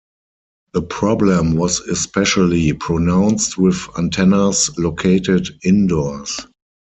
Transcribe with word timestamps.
The 0.73 0.81
problem 0.81 1.57
was 1.57 1.79
especially 1.81 2.73
pronounced 2.73 3.59
with 3.59 3.87
antennas 3.99 4.71
located 4.75 5.49
indoors. 5.63 6.39